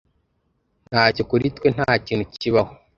Ntacyo 0.91 1.23
kuri 1.29 1.45
twe 1.57 1.67
ntakintu 1.75 2.23
kibaho 2.39 2.71